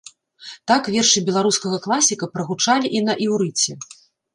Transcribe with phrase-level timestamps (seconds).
[0.71, 3.83] Так вершы беларускага класіка прагучалі і на іўрыце.